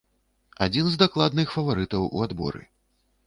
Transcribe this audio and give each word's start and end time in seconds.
Адзін 0.65 0.87
з 0.93 0.99
дакладных 1.01 1.53
фаварытаў 1.57 2.09
у 2.15 2.23
адборы. 2.29 2.61